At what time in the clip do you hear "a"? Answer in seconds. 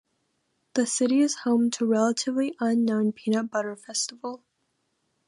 1.83-1.87